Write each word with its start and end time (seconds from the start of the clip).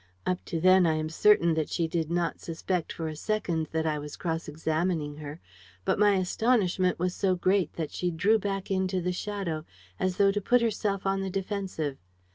"Up 0.25 0.43
to 0.45 0.59
then 0.59 0.87
I 0.87 0.95
am 0.95 1.09
certain 1.09 1.53
that 1.53 1.69
she 1.69 1.87
did 1.87 2.09
not 2.09 2.39
suspect 2.41 2.91
for 2.91 3.07
a 3.07 3.15
second 3.15 3.67
that 3.71 3.85
I 3.85 3.99
was 3.99 4.15
cross 4.15 4.47
examining 4.47 5.17
her. 5.17 5.39
But 5.85 5.99
my 5.99 6.15
astonishment 6.15 6.97
was 6.97 7.13
so 7.13 7.35
great 7.35 7.73
that 7.73 7.91
she 7.91 8.09
drew 8.09 8.39
back 8.39 8.71
into 8.71 8.99
the 8.99 9.13
shadow, 9.13 9.63
as 9.99 10.17
though 10.17 10.31
to 10.31 10.41
put 10.41 10.61
herself 10.63 11.05
on 11.05 11.21
the 11.21 11.29
defensive. 11.29 11.99